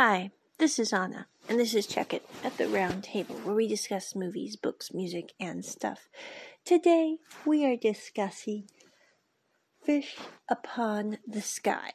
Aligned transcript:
Hi, 0.00 0.30
this 0.58 0.78
is 0.78 0.92
Anna, 0.92 1.26
and 1.48 1.58
this 1.58 1.74
is 1.74 1.84
Check 1.84 2.14
It 2.14 2.24
at 2.44 2.56
the 2.56 2.68
Round 2.68 3.02
Table, 3.02 3.34
where 3.42 3.56
we 3.56 3.66
discuss 3.66 4.14
movies, 4.14 4.54
books, 4.54 4.94
music, 4.94 5.32
and 5.40 5.64
stuff. 5.64 6.08
Today, 6.64 7.16
we 7.44 7.66
are 7.66 7.74
discussing 7.74 8.70
Fish 9.82 10.14
Upon 10.48 11.18
the 11.26 11.42
Sky. 11.42 11.90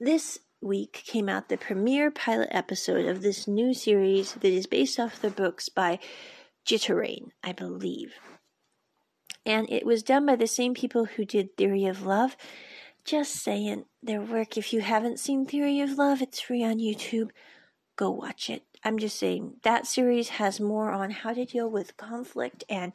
This 0.00 0.40
week 0.60 1.04
came 1.06 1.28
out 1.28 1.48
the 1.48 1.56
premiere 1.56 2.10
pilot 2.10 2.48
episode 2.50 3.06
of 3.06 3.22
this 3.22 3.46
new 3.46 3.72
series 3.72 4.32
that 4.32 4.52
is 4.52 4.66
based 4.66 4.98
off 4.98 5.22
the 5.22 5.30
books 5.30 5.68
by 5.68 6.00
JittiRain, 6.66 7.28
I 7.44 7.52
believe. 7.52 8.14
And 9.46 9.70
it 9.70 9.86
was 9.86 10.02
done 10.02 10.26
by 10.26 10.34
the 10.34 10.48
same 10.48 10.74
people 10.74 11.04
who 11.04 11.24
did 11.24 11.56
Theory 11.56 11.86
of 11.86 12.04
Love 12.04 12.36
just 13.04 13.34
saying, 13.34 13.84
their 14.02 14.20
work. 14.20 14.56
If 14.56 14.72
you 14.72 14.80
haven't 14.80 15.20
seen 15.20 15.46
Theory 15.46 15.80
of 15.80 15.98
Love, 15.98 16.22
it's 16.22 16.40
free 16.40 16.64
on 16.64 16.78
YouTube. 16.78 17.30
Go 17.96 18.10
watch 18.10 18.50
it. 18.50 18.62
I'm 18.82 18.98
just 18.98 19.18
saying 19.18 19.54
that 19.62 19.86
series 19.86 20.30
has 20.30 20.60
more 20.60 20.90
on 20.90 21.10
how 21.10 21.32
to 21.32 21.44
deal 21.44 21.70
with 21.70 21.96
conflict 21.96 22.64
and 22.68 22.92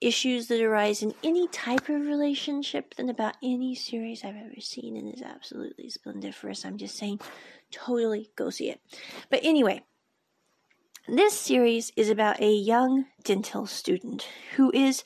issues 0.00 0.46
that 0.46 0.62
arise 0.62 1.02
in 1.02 1.12
any 1.24 1.48
type 1.48 1.88
of 1.88 2.06
relationship 2.06 2.94
than 2.94 3.08
about 3.08 3.36
any 3.42 3.74
series 3.74 4.24
I've 4.24 4.36
ever 4.36 4.60
seen 4.60 4.96
and 4.96 5.12
is 5.12 5.22
absolutely 5.22 5.90
splendiferous. 5.90 6.64
I'm 6.64 6.78
just 6.78 6.96
saying, 6.96 7.20
totally 7.70 8.30
go 8.36 8.50
see 8.50 8.70
it. 8.70 8.80
But 9.28 9.40
anyway, 9.42 9.82
this 11.08 11.34
series 11.34 11.90
is 11.96 12.10
about 12.10 12.40
a 12.40 12.52
young 12.52 13.06
dental 13.24 13.66
student 13.66 14.28
who 14.56 14.70
is 14.72 15.04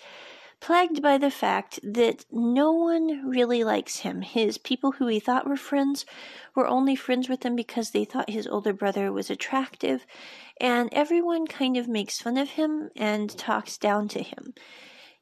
plagued 0.63 1.03
by 1.03 1.19
the 1.19 1.31
fact 1.31 1.81
that 1.83 2.25
no 2.31 2.71
one 2.73 3.29
really 3.29 3.65
likes 3.65 3.99
him. 3.99 4.23
His 4.23 4.59
people 4.59 4.93
who 4.93 5.09
he 5.09 5.19
thought 5.19 5.45
were 5.45 5.57
friends 5.57 6.07
were 6.55 6.69
only 6.69 6.95
friends 6.95 7.29
with 7.29 7.43
him 7.45 7.57
because 7.57 7.91
they 7.91 8.05
thought 8.05 8.31
his 8.31 8.47
older 8.47 8.73
brother 8.73 9.13
was 9.13 9.29
attractive, 9.29 10.07
and 10.61 10.89
everyone 10.93 11.49
kind 11.49 11.77
of 11.77 11.89
makes 11.89 12.21
fun 12.21 12.39
of 12.39 12.51
him 12.51 12.91
and 12.95 13.37
talks 13.37 13.77
down 13.77 14.07
to 14.09 14.23
him. 14.23 14.55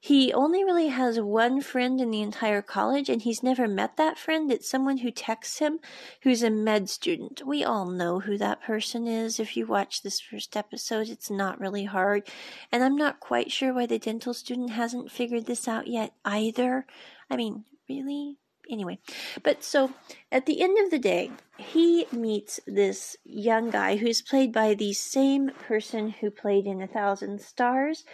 He 0.03 0.33
only 0.33 0.65
really 0.65 0.89
has 0.89 1.21
one 1.21 1.61
friend 1.61 2.01
in 2.01 2.11
the 2.11 2.23
entire 2.23 2.63
college, 2.63 3.11
and 3.11 3.21
he's 3.21 3.43
never 3.43 3.69
met 3.69 3.99
that 3.99 4.17
friend. 4.17 4.51
It's 4.51 4.69
someone 4.69 4.99
who 4.99 5.11
texts 5.11 5.59
him 5.59 5.79
who's 6.23 6.43
a 6.43 6.49
med 6.49 6.89
student. 6.89 7.47
We 7.47 7.63
all 7.63 7.85
know 7.85 8.21
who 8.21 8.39
that 8.39 8.63
person 8.63 9.07
is. 9.07 9.39
If 9.39 9.59
you 9.59 9.67
watch 9.67 10.01
this 10.01 10.19
first 10.19 10.57
episode, 10.57 11.11
it's 11.11 11.31
not 11.31 11.61
really 11.61 11.85
hard. 11.85 12.27
And 12.73 12.83
I'm 12.83 12.97
not 12.97 13.21
quite 13.21 13.53
sure 13.53 13.75
why 13.75 13.85
the 13.85 13.99
dental 13.99 14.33
student 14.33 14.71
hasn't 14.71 15.11
figured 15.11 15.45
this 15.45 15.69
out 15.69 15.87
yet 15.87 16.15
either. 16.25 16.87
I 17.29 17.37
mean, 17.37 17.67
really? 17.87 18.39
Anyway, 18.71 18.99
but 19.43 19.65
so 19.65 19.93
at 20.31 20.47
the 20.47 20.63
end 20.63 20.79
of 20.79 20.91
the 20.91 20.99
day, 20.99 21.31
he 21.59 22.07
meets 22.13 22.61
this 22.67 23.17
young 23.25 23.71
guy 23.71 23.97
who's 23.97 24.23
played 24.23 24.53
by 24.53 24.75
the 24.75 24.93
same 24.93 25.51
person 25.51 26.11
who 26.11 26.31
played 26.31 26.67
in 26.67 26.81
A 26.81 26.87
Thousand 26.87 27.41
Stars 27.41 28.05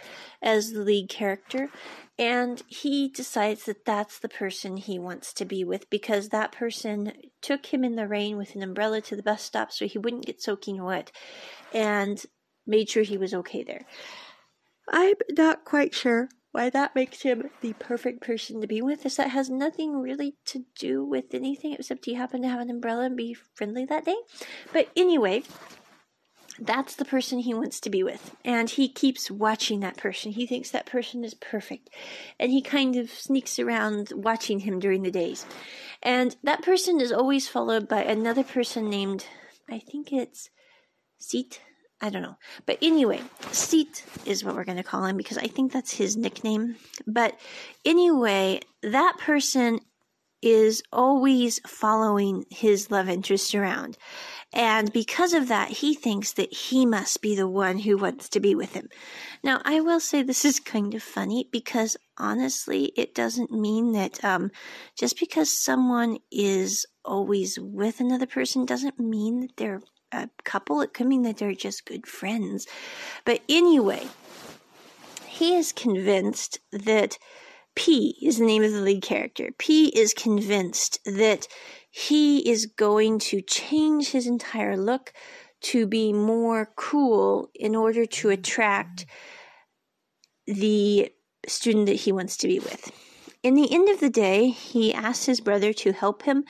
as 0.43 0.73
the 0.73 0.81
lead 0.81 1.09
character, 1.09 1.69
and 2.19 2.62
he 2.67 3.09
decides 3.09 3.65
that 3.65 3.84
that's 3.84 4.19
the 4.19 4.29
person 4.29 4.77
he 4.77 4.99
wants 4.99 5.33
to 5.34 5.45
be 5.45 5.65
with 5.65 5.89
because 5.91 6.31
that 6.31 6.53
person 6.53 7.12
took 7.43 7.67
him 7.67 7.84
in 7.84 7.97
the 7.97 8.09
rain 8.09 8.37
with 8.37 8.55
an 8.55 8.62
umbrella 8.62 9.01
to 9.03 9.17
the 9.17 9.23
bus 9.23 9.43
stop 9.43 9.71
so 9.71 9.87
he 9.87 9.99
wouldn't 9.99 10.27
get 10.27 10.43
soaking 10.43 10.83
wet 10.83 11.12
and 11.73 12.25
made 12.67 12.89
sure 12.89 13.03
he 13.03 13.19
was 13.19 13.34
okay 13.34 13.62
there. 13.62 13.87
I'm 14.91 15.15
not 15.37 15.65
quite 15.65 15.95
sure 15.95 16.29
why 16.57 16.71
that 16.71 16.95
makes 16.95 17.21
him 17.21 17.51
the 17.61 17.75
perfect 17.75 18.23
person 18.23 18.62
to 18.62 18.67
be 18.67 18.81
with 18.81 19.05
is 19.05 19.17
that 19.17 19.29
has 19.29 19.51
nothing 19.51 20.01
really 20.01 20.37
to 20.47 20.65
do 20.79 21.05
with 21.05 21.35
anything 21.35 21.75
except 21.75 22.07
he 22.07 22.15
happened 22.15 22.45
to 22.45 22.49
have 22.49 22.61
an 22.61 22.71
umbrella 22.71 23.05
and 23.05 23.15
be 23.15 23.35
friendly 23.35 23.85
that 23.85 24.07
day. 24.07 24.17
But 24.73 24.89
anyway, 24.97 25.43
that's 26.59 26.97
the 26.97 27.05
person 27.05 27.41
he 27.41 27.53
wants 27.53 27.79
to 27.81 27.91
be 27.91 28.03
with. 28.03 28.34
And 28.43 28.71
he 28.71 28.89
keeps 28.89 29.31
watching 29.31 29.81
that 29.81 29.99
person. 29.99 30.33
He 30.33 30.47
thinks 30.47 30.71
that 30.71 30.87
person 30.87 31.25
is 31.25 31.34
perfect. 31.34 31.91
And 32.41 32.51
he 32.51 32.62
kind 32.62 32.97
of 32.97 33.11
sneaks 33.11 33.59
around 33.59 34.12
watching 34.15 34.61
him 34.61 34.78
during 34.78 35.03
the 35.03 35.11
days. 35.11 35.45
And 36.03 36.37
that 36.43 36.62
person 36.62 37.03
is 37.03 37.12
always 37.12 37.47
followed 37.47 37.87
by 37.87 38.03
another 38.03 38.43
person 38.43 38.89
named, 38.89 39.27
I 39.71 39.78
think 39.78 40.11
it's 40.11 40.49
Seat. 41.19 41.61
I 42.01 42.11
don't 42.11 42.23
know. 42.23 42.37
But 42.67 42.79
anyway, 42.83 43.23
Seat 43.53 44.05
is 44.27 44.45
what 44.45 44.55
we're 44.55 44.65
going 44.65 44.77
to 44.77 44.83
call 44.83 45.05
him 45.05 45.17
because 45.17 45.39
I 45.39 45.47
think 45.47 45.73
that's 45.73 45.93
his 45.93 46.17
nickname. 46.17 46.77
But 47.07 47.39
anyway, 47.84 48.61
that 48.83 49.17
person 49.19 49.81
is 50.43 50.83
always 50.93 51.59
following 51.67 52.45
his 52.51 52.91
love 52.91 53.09
interest 53.09 53.55
around. 53.55 53.97
And 54.53 54.93
because 54.93 55.33
of 55.33 55.49
that, 55.49 55.71
he 55.71 55.95
thinks 55.95 56.34
that 56.34 56.53
he 56.53 56.87
must 56.87 57.23
be 57.23 57.34
the 57.34 57.49
one 57.49 57.79
who 57.79 57.97
wants 57.97 58.28
to 58.31 58.41
be 58.41 58.55
with 58.55 58.75
him. 58.75 58.89
Now, 59.43 59.61
I 59.65 59.81
will 59.81 59.99
say 59.99 60.23
this 60.23 60.45
is 60.45 60.61
kind 60.61 60.95
of 60.95 61.03
funny 61.03 61.49
because 61.51 61.97
honestly, 62.19 62.93
it 62.97 63.15
doesn't 63.15 63.51
mean 63.51 63.93
that 63.93 64.23
um, 64.23 64.51
just 64.99 65.19
because 65.19 65.59
someone 65.59 66.19
is 66.31 66.87
always 67.05 67.59
with 67.59 68.01
another 68.01 68.27
person 68.27 68.67
doesn't 68.67 69.01
mean 69.01 69.41
that 69.41 69.57
they're 69.57 69.83
a 70.12 70.28
couple. 70.44 70.81
It 70.81 70.94
could 70.94 71.06
mean 71.06 71.22
that 71.22 71.39
they're 71.39 71.55
just 71.55 71.87
good 71.87 72.06
friends. 72.06 72.67
But 73.25 73.43
anyway, 73.49 74.06
he 75.27 75.56
is 75.56 75.72
convinced 75.72 76.59
that 76.72 77.19
P 77.75 78.16
is 78.22 78.39
the 78.39 78.47
name 78.47 78.62
of 78.62 78.72
the 78.72 78.81
lead 78.81 79.03
character. 79.03 79.50
P 79.59 79.89
is 79.89 80.15
convinced 80.15 80.99
that 81.05 81.47
he 81.91 82.49
is 82.50 82.66
going 82.66 83.19
to 83.19 83.41
change 83.43 84.11
his 84.11 84.27
entire 84.27 84.77
look 84.77 85.12
to 85.61 85.87
be 85.87 86.12
more 86.12 86.71
cool 86.77 87.50
in 87.55 87.75
order 87.75 88.06
to 88.06 88.31
attract 88.31 89.06
the 90.47 91.11
student 91.47 91.87
that 91.87 91.95
he 91.95 92.12
wants 92.12 92.37
to 92.39 92.49
be 92.49 92.59
with. 92.59 92.91
In 93.43 93.55
the 93.55 93.72
end 93.72 93.89
of 93.89 94.00
the 94.00 94.11
day, 94.11 94.49
he 94.49 94.93
asks 94.93 95.27
his 95.27 95.41
brother 95.41 95.72
to 95.75 95.93
help 95.93 96.22
him 96.22 96.45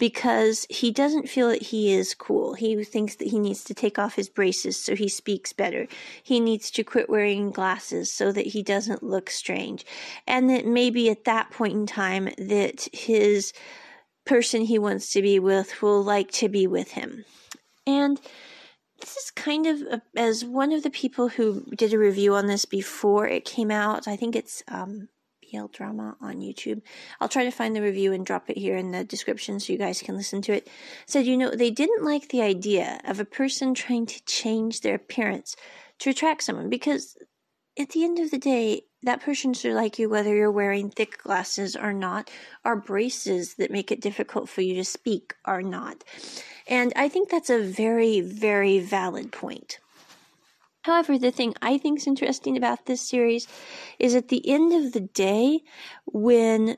because 0.00 0.66
he 0.70 0.90
doesn't 0.90 1.28
feel 1.28 1.50
that 1.50 1.62
he 1.62 1.92
is 1.92 2.14
cool. 2.14 2.54
He 2.54 2.82
thinks 2.82 3.16
that 3.16 3.28
he 3.28 3.38
needs 3.38 3.62
to 3.64 3.74
take 3.74 3.98
off 3.98 4.16
his 4.16 4.30
braces 4.30 4.82
so 4.82 4.96
he 4.96 5.08
speaks 5.08 5.52
better. 5.52 5.86
He 6.22 6.40
needs 6.40 6.70
to 6.72 6.82
quit 6.82 7.10
wearing 7.10 7.50
glasses 7.50 8.10
so 8.10 8.32
that 8.32 8.46
he 8.46 8.62
doesn't 8.62 9.02
look 9.02 9.30
strange. 9.30 9.84
And 10.26 10.48
that 10.48 10.66
maybe 10.66 11.10
at 11.10 11.24
that 11.24 11.50
point 11.50 11.74
in 11.74 11.86
time 11.86 12.30
that 12.38 12.88
his 12.94 13.52
person 14.24 14.62
he 14.62 14.78
wants 14.78 15.12
to 15.12 15.22
be 15.22 15.38
with 15.38 15.82
will 15.82 16.02
like 16.02 16.30
to 16.32 16.48
be 16.48 16.66
with 16.66 16.92
him. 16.92 17.26
And 17.86 18.18
this 19.00 19.16
is 19.16 19.30
kind 19.30 19.66
of 19.66 19.82
a, 19.82 20.02
as 20.16 20.46
one 20.46 20.72
of 20.72 20.82
the 20.82 20.90
people 20.90 21.28
who 21.28 21.66
did 21.76 21.92
a 21.92 21.98
review 21.98 22.34
on 22.34 22.46
this 22.46 22.64
before 22.64 23.28
it 23.28 23.44
came 23.44 23.70
out. 23.70 24.08
I 24.08 24.16
think 24.16 24.34
it's 24.34 24.62
um, 24.68 25.08
BL 25.50 25.66
Drama 25.72 26.16
on 26.20 26.40
YouTube. 26.40 26.82
I'll 27.20 27.28
try 27.28 27.44
to 27.44 27.50
find 27.50 27.74
the 27.74 27.82
review 27.82 28.12
and 28.12 28.24
drop 28.24 28.50
it 28.50 28.58
here 28.58 28.76
in 28.76 28.90
the 28.90 29.04
description 29.04 29.60
so 29.60 29.72
you 29.72 29.78
guys 29.78 30.02
can 30.02 30.16
listen 30.16 30.42
to 30.42 30.52
it. 30.52 30.68
Said, 31.06 31.26
you 31.26 31.36
know, 31.36 31.50
they 31.50 31.70
didn't 31.70 32.04
like 32.04 32.28
the 32.28 32.42
idea 32.42 33.00
of 33.04 33.20
a 33.20 33.24
person 33.24 33.74
trying 33.74 34.06
to 34.06 34.24
change 34.24 34.80
their 34.80 34.94
appearance 34.94 35.56
to 35.98 36.10
attract 36.10 36.42
someone 36.42 36.70
because 36.70 37.16
at 37.78 37.90
the 37.90 38.04
end 38.04 38.18
of 38.18 38.30
the 38.30 38.38
day, 38.38 38.82
that 39.02 39.22
person 39.22 39.54
should 39.54 39.74
like 39.74 39.98
you 39.98 40.08
whether 40.10 40.34
you're 40.34 40.50
wearing 40.50 40.90
thick 40.90 41.22
glasses 41.22 41.74
or 41.74 41.92
not, 41.92 42.30
or 42.64 42.76
braces 42.76 43.54
that 43.54 43.70
make 43.70 43.90
it 43.90 44.00
difficult 44.00 44.48
for 44.48 44.60
you 44.60 44.74
to 44.74 44.84
speak 44.84 45.34
or 45.46 45.62
not. 45.62 46.04
And 46.66 46.92
I 46.96 47.08
think 47.08 47.30
that's 47.30 47.50
a 47.50 47.62
very, 47.62 48.20
very 48.20 48.78
valid 48.78 49.32
point. 49.32 49.78
However, 50.82 51.18
the 51.18 51.30
thing 51.30 51.54
I 51.60 51.78
think 51.78 51.98
is 51.98 52.06
interesting 52.06 52.56
about 52.56 52.86
this 52.86 53.02
series 53.02 53.46
is 53.98 54.14
at 54.14 54.28
the 54.28 54.48
end 54.48 54.72
of 54.72 54.92
the 54.92 55.00
day, 55.00 55.60
when 56.06 56.76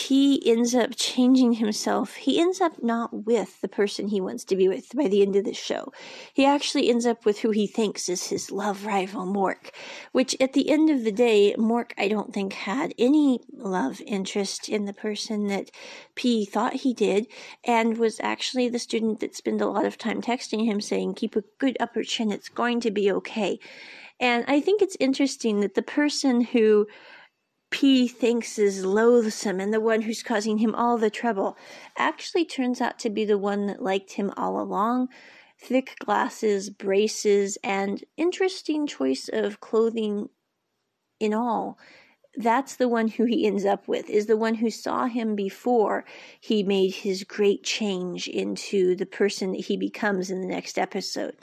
P 0.00 0.40
ends 0.46 0.76
up 0.76 0.92
changing 0.94 1.54
himself. 1.54 2.14
He 2.14 2.40
ends 2.40 2.60
up 2.60 2.84
not 2.84 3.26
with 3.26 3.60
the 3.60 3.66
person 3.66 4.06
he 4.06 4.20
wants 4.20 4.44
to 4.44 4.54
be 4.54 4.68
with 4.68 4.94
by 4.94 5.08
the 5.08 5.22
end 5.22 5.34
of 5.34 5.44
the 5.44 5.52
show. 5.52 5.92
He 6.32 6.46
actually 6.46 6.88
ends 6.88 7.04
up 7.04 7.24
with 7.24 7.40
who 7.40 7.50
he 7.50 7.66
thinks 7.66 8.08
is 8.08 8.28
his 8.28 8.52
love 8.52 8.86
rival, 8.86 9.26
Mork, 9.26 9.70
which 10.12 10.36
at 10.38 10.52
the 10.52 10.70
end 10.70 10.88
of 10.88 11.02
the 11.02 11.10
day, 11.10 11.52
Mork, 11.58 11.94
I 11.98 12.06
don't 12.06 12.32
think 12.32 12.52
had 12.52 12.94
any 12.96 13.40
love 13.52 14.00
interest 14.06 14.68
in 14.68 14.84
the 14.84 14.92
person 14.92 15.48
that 15.48 15.72
P 16.14 16.44
thought 16.44 16.74
he 16.74 16.94
did, 16.94 17.26
and 17.64 17.98
was 17.98 18.20
actually 18.20 18.68
the 18.68 18.78
student 18.78 19.18
that 19.18 19.34
spent 19.34 19.60
a 19.60 19.66
lot 19.66 19.84
of 19.84 19.98
time 19.98 20.22
texting 20.22 20.64
him 20.64 20.80
saying, 20.80 21.14
keep 21.14 21.34
a 21.34 21.42
good 21.58 21.76
upper 21.80 22.04
chin, 22.04 22.30
it's 22.30 22.48
going 22.48 22.78
to 22.82 22.92
be 22.92 23.10
okay. 23.10 23.58
And 24.20 24.44
I 24.46 24.60
think 24.60 24.80
it's 24.80 24.96
interesting 25.00 25.58
that 25.58 25.74
the 25.74 25.82
person 25.82 26.40
who 26.40 26.86
P 27.70 28.08
thinks 28.08 28.58
is 28.58 28.84
loathsome 28.84 29.60
and 29.60 29.72
the 29.72 29.80
one 29.80 30.02
who's 30.02 30.22
causing 30.22 30.58
him 30.58 30.74
all 30.74 30.98
the 30.98 31.10
trouble 31.10 31.56
actually 31.96 32.44
turns 32.44 32.80
out 32.80 32.98
to 33.00 33.10
be 33.10 33.24
the 33.24 33.38
one 33.38 33.66
that 33.66 33.82
liked 33.82 34.12
him 34.12 34.32
all 34.36 34.60
along. 34.60 35.08
Thick 35.60 35.96
glasses, 35.98 36.70
braces, 36.70 37.58
and 37.62 38.04
interesting 38.16 38.86
choice 38.86 39.28
of 39.32 39.60
clothing 39.60 40.28
in 41.20 41.34
all 41.34 41.78
that's 42.38 42.76
the 42.76 42.88
one 42.88 43.08
who 43.08 43.24
he 43.24 43.46
ends 43.46 43.64
up 43.64 43.88
with, 43.88 44.08
is 44.08 44.26
the 44.26 44.36
one 44.36 44.54
who 44.54 44.70
saw 44.70 45.06
him 45.06 45.34
before 45.34 46.04
he 46.40 46.62
made 46.62 46.94
his 46.94 47.24
great 47.24 47.64
change 47.64 48.28
into 48.28 48.94
the 48.94 49.06
person 49.06 49.52
that 49.52 49.66
he 49.66 49.76
becomes 49.76 50.30
in 50.30 50.40
the 50.40 50.46
next 50.46 50.78
episode. 50.78 51.34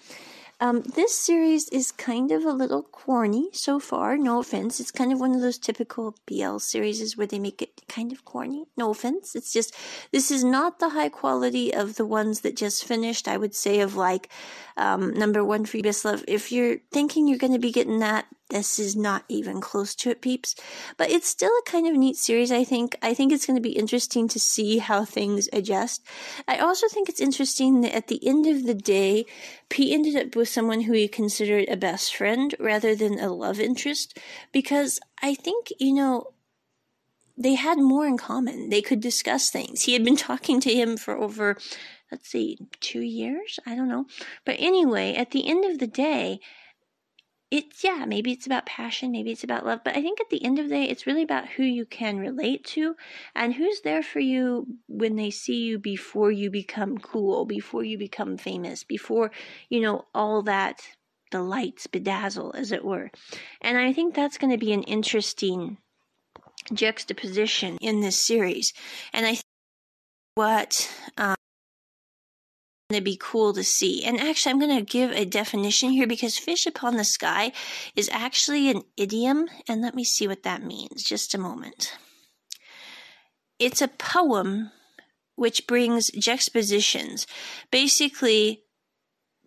Um, 0.66 0.82
this 0.82 1.14
series 1.14 1.70
is 1.70 1.92
kind 1.92 2.32
of 2.32 2.44
a 2.44 2.52
little 2.52 2.82
corny 2.82 3.50
so 3.54 3.80
far, 3.80 4.18
no 4.18 4.40
offense. 4.40 4.80
It's 4.80 4.90
kind 4.90 5.14
of 5.14 5.20
one 5.20 5.36
of 5.36 5.42
those 5.42 5.60
typical 5.60 6.16
BL 6.26 6.58
series 6.58 7.16
where 7.16 7.28
they 7.28 7.38
make 7.38 7.62
it 7.62 7.84
kind 7.88 8.12
of 8.12 8.26
corny. 8.26 8.66
No 8.76 8.90
offense. 8.90 9.36
It's 9.36 9.54
just, 9.54 9.76
this 10.12 10.32
is 10.32 10.44
not 10.44 10.80
the 10.80 10.90
high 10.90 11.10
quality 11.10 11.72
of 11.72 11.98
the 11.98 12.06
ones 12.06 12.42
that 12.42 12.56
just 12.56 12.84
finished. 12.84 13.28
I 13.28 13.38
would 13.38 13.54
say 13.54 13.82
of 13.82 13.96
like, 13.96 14.30
um, 14.76 15.14
number 15.14 15.46
one 15.46 15.66
for 15.66 15.80
Best 15.84 16.04
Love. 16.04 16.26
If 16.28 16.52
you're 16.52 16.78
thinking 16.92 17.28
you're 17.28 17.38
going 17.38 17.54
to 17.54 17.60
be 17.60 17.72
getting 17.72 18.00
that, 18.00 18.26
this 18.50 18.78
is 18.78 18.96
not 18.96 19.24
even 19.28 19.60
close 19.60 19.96
to 19.96 20.12
it, 20.12 20.22
peeps. 20.22 20.56
But 20.98 21.10
it's 21.10 21.28
still 21.28 21.52
a 21.52 21.70
kind 21.70 21.88
of 21.88 21.96
neat 21.96 22.16
series, 22.16 22.52
I 22.52 22.64
think. 22.64 22.96
I 23.02 23.14
think 23.14 23.32
it's 23.32 23.46
going 23.46 23.58
to 23.58 23.62
be 23.62 23.78
interesting 23.78 24.28
to 24.30 24.40
see 24.40 24.78
how 24.78 25.04
things 25.04 25.50
adjust. 25.52 26.06
I 26.48 26.58
also 26.58 26.88
think 26.88 27.10
it's 27.10 27.22
interesting 27.22 27.82
that 27.82 27.96
at 27.96 28.08
the 28.08 28.26
end 28.26 28.46
of 28.46 28.66
the 28.66 28.76
day, 28.76 29.26
P 29.70 29.94
ended 29.94 30.16
up 30.16 30.36
with 30.36 30.50
someone 30.50 30.82
who 30.82 30.94
he 30.94 31.08
considered 31.08 31.68
a 31.70 31.78
best 31.78 32.16
friend 32.16 32.54
rather 32.60 32.96
than 32.96 33.20
a 33.20 33.34
love 33.34 33.60
interest 33.60 34.20
because 34.52 35.00
I 35.24 35.34
think, 35.34 35.74
you 35.80 35.94
know, 35.94 36.34
they 37.38 37.56
had 37.56 37.80
more 37.80 38.06
in 38.06 38.18
common. 38.18 38.70
They 38.70 38.82
could 38.82 39.02
discuss 39.02 39.50
things. 39.50 39.84
He 39.84 39.94
had 39.94 40.04
been 40.04 40.16
talking 40.30 40.60
to 40.62 40.74
him 40.74 40.98
for 40.98 41.18
over, 41.18 41.58
let's 42.12 42.30
see, 42.30 42.60
two 42.80 43.02
years? 43.02 43.60
I 43.66 43.76
don't 43.76 43.90
know. 43.90 44.06
But 44.46 44.58
anyway, 44.60 45.16
at 45.16 45.32
the 45.32 45.48
end 45.48 45.66
of 45.66 45.80
the 45.80 45.88
day, 45.88 46.40
it's 47.56 47.84
yeah 47.84 48.04
maybe 48.06 48.32
it's 48.32 48.46
about 48.46 48.66
passion 48.66 49.12
maybe 49.12 49.32
it's 49.32 49.44
about 49.44 49.66
love 49.66 49.80
but 49.86 49.96
i 49.96 50.02
think 50.02 50.20
at 50.20 50.30
the 50.30 50.44
end 50.44 50.60
of 50.60 50.68
the 50.68 50.76
day 50.76 50.84
it's 50.84 51.08
really 51.08 51.24
about 51.24 51.48
who 51.48 51.64
you 51.64 51.86
can 51.86 52.18
relate 52.18 52.66
to 52.66 52.96
and 53.34 53.54
who's 53.54 53.82
there 53.82 54.04
for 54.04 54.20
you 54.20 54.68
when 54.88 55.16
they 55.16 55.30
see 55.30 55.64
you 55.64 55.80
before 55.80 56.32
you 56.32 56.50
become 56.50 56.98
cool 56.98 57.46
before 57.46 57.84
you 57.84 57.98
become 57.98 58.38
famous 58.38 58.84
before 58.84 59.32
you 59.70 59.80
know 59.80 60.06
all 60.14 60.42
that 60.42 60.82
the 61.32 61.42
lights 61.42 61.88
bedazzle 61.88 62.56
as 62.56 62.72
it 62.72 62.84
were. 62.84 63.12
And 63.62 63.78
i 63.78 63.94
think 63.94 64.14
that's 64.14 64.38
going 64.38 64.52
to 64.52 64.66
be 64.66 64.74
an 64.74 64.84
interesting 64.84 65.78
juxtaposition 66.74 67.78
in 67.82 68.02
this 68.02 68.18
series. 68.18 68.74
And 69.14 69.26
i 69.26 69.32
think 69.32 69.44
what 70.36 70.92
um, 71.18 71.36
to 72.90 73.02
be 73.02 73.18
cool 73.20 73.54
to 73.54 73.64
see. 73.64 74.04
And 74.04 74.20
actually, 74.20 74.52
I'm 74.52 74.60
going 74.60 74.78
to 74.78 74.92
give 74.92 75.12
a 75.12 75.26
definition 75.26 75.90
here 75.90 76.08
because 76.08 76.38
fish 76.38 76.66
upon 76.66 76.98
the 76.98 77.04
sky 77.04 77.52
is 77.96 78.10
actually 78.12 78.70
an 78.70 78.84
idiom. 78.96 79.48
And 79.68 79.82
let 79.82 79.96
me 79.96 80.04
see 80.04 80.28
what 80.28 80.44
that 80.44 80.64
means. 80.64 81.04
Just 81.04 81.34
a 81.34 81.40
moment. 81.40 81.98
It's 83.58 83.82
a 83.82 83.88
poem 83.88 84.72
which 85.36 85.68
brings 85.68 86.12
juxtapositions. 86.12 87.26
Basically, 87.72 88.65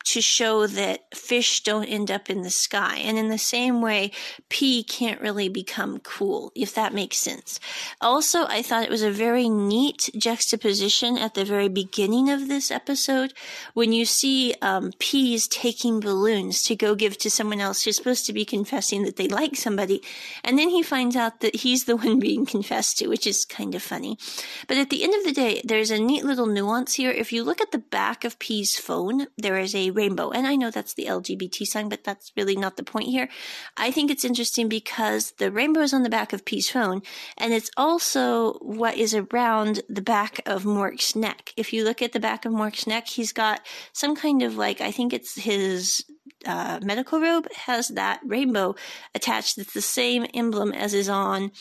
to 0.04 0.20
show 0.20 0.66
that 0.66 1.14
fish 1.14 1.62
don't 1.62 1.86
end 1.86 2.10
up 2.10 2.30
in 2.30 2.42
the 2.42 2.50
sky. 2.50 2.96
And 2.98 3.18
in 3.18 3.28
the 3.28 3.38
same 3.38 3.80
way, 3.80 4.12
P 4.48 4.82
can't 4.82 5.20
really 5.20 5.48
become 5.48 5.98
cool, 6.00 6.52
if 6.54 6.74
that 6.74 6.94
makes 6.94 7.18
sense. 7.18 7.60
Also, 8.00 8.46
I 8.46 8.62
thought 8.62 8.84
it 8.84 8.90
was 8.90 9.02
a 9.02 9.10
very 9.10 9.48
neat 9.48 10.10
juxtaposition 10.16 11.18
at 11.18 11.34
the 11.34 11.44
very 11.44 11.68
beginning 11.68 12.30
of 12.30 12.48
this 12.48 12.70
episode 12.70 13.32
when 13.74 13.92
you 13.92 14.04
see 14.04 14.54
um, 14.62 14.92
P's 14.98 15.48
taking 15.48 16.00
balloons 16.00 16.62
to 16.64 16.76
go 16.76 16.94
give 16.94 17.18
to 17.18 17.30
someone 17.30 17.60
else 17.60 17.82
who's 17.82 17.96
supposed 17.96 18.26
to 18.26 18.32
be 18.32 18.44
confessing 18.44 19.02
that 19.04 19.16
they 19.16 19.28
like 19.28 19.56
somebody. 19.56 20.02
And 20.44 20.58
then 20.58 20.68
he 20.70 20.82
finds 20.82 21.16
out 21.16 21.40
that 21.40 21.56
he's 21.56 21.84
the 21.84 21.96
one 21.96 22.18
being 22.18 22.46
confessed 22.46 22.98
to, 22.98 23.08
which 23.08 23.26
is 23.26 23.44
kind 23.44 23.74
of 23.74 23.82
funny. 23.82 24.18
But 24.66 24.76
at 24.76 24.90
the 24.90 25.02
end 25.02 25.14
of 25.14 25.24
the 25.24 25.32
day, 25.32 25.62
there's 25.64 25.90
a 25.90 25.98
neat 25.98 26.24
little 26.24 26.46
nuance 26.46 26.94
here. 26.94 27.10
If 27.10 27.32
you 27.32 27.44
look 27.44 27.60
at 27.60 27.72
the 27.72 27.78
back 27.78 28.24
of 28.24 28.38
P's 28.38 28.78
phone, 28.78 29.26
there 29.36 29.58
is 29.58 29.74
a 29.74 29.87
rainbow. 29.90 30.30
And 30.30 30.46
I 30.46 30.56
know 30.56 30.70
that's 30.70 30.94
the 30.94 31.06
LGBT 31.06 31.66
sign, 31.66 31.88
but 31.88 32.04
that's 32.04 32.32
really 32.36 32.56
not 32.56 32.76
the 32.76 32.82
point 32.82 33.08
here. 33.08 33.28
I 33.76 33.90
think 33.90 34.10
it's 34.10 34.24
interesting 34.24 34.68
because 34.68 35.32
the 35.32 35.50
rainbow 35.50 35.80
is 35.80 35.92
on 35.92 36.02
the 36.02 36.10
back 36.10 36.32
of 36.32 36.44
P's 36.44 36.70
phone, 36.70 37.02
and 37.36 37.52
it's 37.52 37.70
also 37.76 38.54
what 38.54 38.96
is 38.96 39.14
around 39.14 39.82
the 39.88 40.02
back 40.02 40.40
of 40.46 40.64
Mork's 40.64 41.14
neck. 41.14 41.52
If 41.56 41.72
you 41.72 41.84
look 41.84 42.02
at 42.02 42.12
the 42.12 42.20
back 42.20 42.44
of 42.44 42.52
Mork's 42.52 42.86
neck, 42.86 43.08
he's 43.08 43.32
got 43.32 43.60
some 43.92 44.14
kind 44.16 44.42
of 44.42 44.56
like, 44.56 44.80
I 44.80 44.90
think 44.90 45.12
it's 45.12 45.34
his 45.36 46.04
uh, 46.46 46.80
medical 46.82 47.20
robe 47.20 47.50
has 47.52 47.88
that 47.88 48.20
rainbow 48.24 48.74
attached. 49.14 49.56
That's 49.56 49.72
the 49.72 49.82
same 49.82 50.26
emblem 50.34 50.72
as 50.72 50.94
is 50.94 51.08
on 51.08 51.52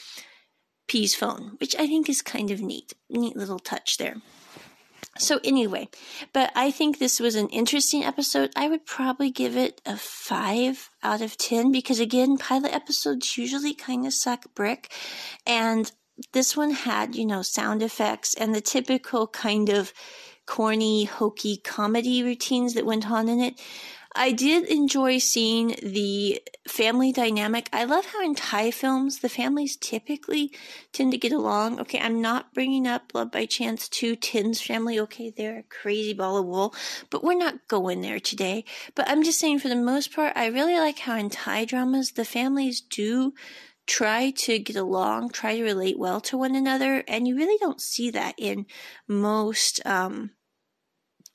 P's 0.87 1.15
phone, 1.15 1.57
which 1.59 1.75
I 1.75 1.87
think 1.87 2.09
is 2.09 2.21
kind 2.21 2.51
of 2.51 2.61
neat. 2.61 2.93
Neat 3.09 3.35
little 3.35 3.59
touch 3.59 3.97
there. 3.97 4.15
So 5.19 5.39
anyway, 5.43 5.89
but 6.33 6.51
I 6.55 6.71
think 6.71 6.99
this 6.99 7.19
was 7.19 7.35
an 7.35 7.49
interesting 7.49 8.03
episode. 8.03 8.51
I 8.55 8.69
would 8.69 8.85
probably 8.85 9.31
give 9.31 9.57
it 9.57 9.81
a 9.85 9.97
five 9.97 10.89
out 11.03 11.21
of 11.21 11.37
10 11.37 11.71
because 11.71 11.99
again, 11.99 12.37
pilot 12.37 12.73
episodes 12.73 13.37
usually 13.37 13.73
kind 13.73 14.05
of 14.05 14.13
suck 14.13 14.53
brick 14.55 14.91
and 15.45 15.91
this 16.33 16.57
one 16.57 16.71
had, 16.71 17.15
you 17.15 17.25
know, 17.25 17.41
sound 17.41 17.83
effects 17.83 18.33
and 18.33 18.53
the 18.53 18.61
typical 18.61 19.27
kind 19.27 19.69
of 19.69 19.93
corny, 20.45 21.03
hokey 21.03 21.57
comedy 21.57 22.23
routines 22.23 22.73
that 22.73 22.85
went 22.85 23.09
on 23.09 23.29
in 23.29 23.39
it. 23.39 23.61
I 24.17 24.31
did 24.31 24.65
enjoy 24.65 25.19
seeing 25.19 25.75
the 25.83 26.41
family 26.67 27.11
dynamic. 27.11 27.69
I 27.71 27.83
love 27.83 28.07
how 28.07 28.25
in 28.25 28.33
Thai 28.33 28.71
films, 28.71 29.19
the 29.19 29.29
families 29.29 29.77
typically 29.77 30.51
tend 30.91 31.11
to 31.11 31.19
get 31.19 31.31
along. 31.31 31.79
Okay, 31.79 31.99
I'm 31.99 32.19
not 32.19 32.51
bringing 32.51 32.87
up 32.87 33.13
Love 33.13 33.31
by 33.31 33.45
Chance 33.45 33.89
2 33.89 34.15
Tin's 34.15 34.59
family. 34.59 34.99
Okay, 35.01 35.29
they're 35.29 35.59
a 35.59 35.63
crazy 35.63 36.13
ball 36.13 36.37
of 36.37 36.47
wool, 36.47 36.73
but 37.11 37.23
we're 37.23 37.37
not 37.37 37.67
going 37.67 38.01
there 38.01 38.19
today. 38.19 38.65
But 38.95 39.07
I'm 39.07 39.23
just 39.23 39.39
saying, 39.39 39.59
for 39.59 39.69
the 39.69 39.75
most 39.75 40.11
part, 40.13 40.33
I 40.35 40.47
really 40.47 40.79
like 40.79 40.97
how 40.97 41.15
in 41.15 41.29
Thai 41.29 41.65
dramas, 41.65 42.13
the 42.13 42.25
families 42.25 42.81
do 42.81 43.35
try 43.85 44.31
to 44.31 44.57
get 44.57 44.75
along, 44.75 45.29
try 45.29 45.55
to 45.55 45.63
relate 45.63 45.99
well 45.99 46.19
to 46.21 46.37
one 46.37 46.55
another, 46.55 47.03
and 47.07 47.27
you 47.27 47.37
really 47.37 47.57
don't 47.59 47.79
see 47.79 48.09
that 48.09 48.33
in 48.39 48.65
most 49.07 49.79
um, 49.85 50.31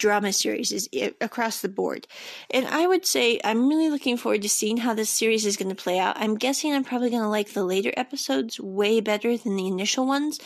drama 0.03 0.33
series 0.33 0.73
is 0.73 0.89
across 1.21 1.61
the 1.61 1.69
board. 1.69 2.09
And 2.51 2.67
I 2.67 2.89
would 2.89 3.07
say 3.07 3.39
I'm 3.45 3.69
really 3.69 3.89
looking 3.89 4.17
forward 4.17 4.43
to 4.43 4.49
seeing 4.49 4.79
how 4.79 4.95
this 4.95 5.11
series 5.11 5.47
is 5.47 5.57
going 5.57 5.69
to 5.69 5.81
play 5.81 6.01
out. 6.01 6.17
I'm 6.19 6.35
guessing 6.35 6.75
I'm 6.75 6.83
probably 6.83 7.09
going 7.09 7.23
to 7.23 7.29
like 7.29 7.53
the 7.53 7.63
later 7.63 7.93
episodes 7.97 8.59
way 8.59 9.01
better 9.01 9.37
than 9.39 9.55
the 9.55 9.69
initial 9.69 10.05
ones. 10.05 10.41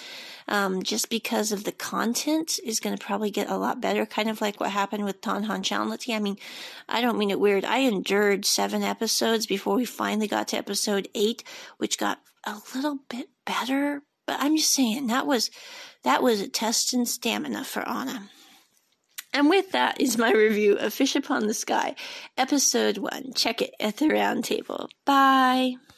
Um, 0.47 0.83
just 0.83 1.09
because 1.09 1.53
of 1.53 1.65
the 1.65 1.73
content 1.73 2.61
is 2.65 2.81
going 2.81 2.95
to 2.95 3.05
probably 3.05 3.31
get 3.31 3.49
a 3.49 3.57
lot 3.57 3.81
better, 3.81 4.05
kind 4.05 4.29
of 4.29 4.43
like 4.43 4.61
what 4.61 4.71
happened 4.71 5.07
with 5.07 5.23
Tan 5.23 5.45
Han 5.45 5.63
Chaunlati. 5.63 6.15
I 6.15 6.19
mean, 6.19 6.37
I 6.87 7.01
don't 7.01 7.19
mean 7.19 7.31
it 7.31 7.41
weird. 7.41 7.65
I 7.65 7.79
endured 7.79 8.45
seven 8.45 8.83
episodes 8.83 9.47
before 9.47 9.75
we 9.75 9.87
finally 9.87 10.29
got 10.29 10.49
to 10.49 10.59
episode 10.59 11.09
eight, 11.15 11.43
which 11.79 11.97
got 11.97 12.21
a 12.45 12.59
little 12.75 12.99
bit 13.09 13.31
better. 13.47 14.03
But 14.27 14.37
I'm 14.41 14.57
just 14.59 14.75
saying 14.75 15.07
that 15.07 15.27
was 15.27 15.51
that 16.05 16.23
was 16.23 16.43
a 16.43 16.49
test 16.49 16.93
in 16.93 17.07
stamina 17.07 17.65
for 17.65 17.89
Anna. 17.89 18.29
And 19.37 19.51
with 19.51 19.73
that 19.73 20.01
is 20.01 20.17
my 20.17 20.33
review 20.33 20.79
of 20.79 20.95
Fish 20.95 21.15
Upon 21.15 21.47
the 21.47 21.53
Sky, 21.53 21.95
Episode 22.39 22.97
1. 22.97 23.35
Check 23.35 23.61
it 23.61 23.75
at 23.79 23.99
the 23.99 24.09
round 24.09 24.47
table. 24.47 24.89
Bye. 25.05 25.75